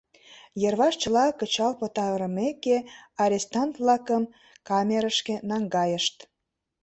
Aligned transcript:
Йырваш 0.61 0.95
чыла 1.01 1.25
кычал 1.39 1.73
пытарымеке, 1.79 2.77
арестант-влакым 3.23 4.23
камерышке 4.67 5.35
наҥгайышт. 5.49 6.17